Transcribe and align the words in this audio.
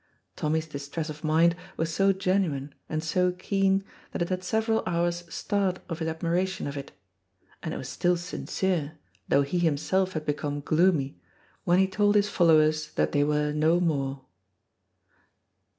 Tommy's 0.35 0.65
distress 0.65 1.11
of 1.11 1.23
mind 1.23 1.55
was 1.77 1.93
so 1.93 2.11
genuine 2.11 2.73
and 2.89 3.03
so 3.03 3.31
keen 3.33 3.83
that 4.11 4.21
it 4.23 4.29
had 4.29 4.43
several 4.43 4.81
hours' 4.87 5.31
start 5.31 5.77
of 5.89 5.99
his 5.99 6.07
admiration 6.07 6.65
of 6.65 6.75
it; 6.75 6.91
and 7.61 7.71
it 7.71 7.77
was 7.77 7.87
still 7.89 8.17
sincere, 8.17 8.97
though 9.27 9.43
he 9.43 9.59
himself 9.59 10.13
had 10.13 10.25
become 10.25 10.59
gloomy, 10.61 11.21
when 11.65 11.77
he 11.77 11.85
told 11.87 12.15
his 12.15 12.29
followers 12.29 12.89
that 12.93 13.11
they 13.11 13.23
were 13.23 13.51
no 13.53 13.79
more. 13.79 14.25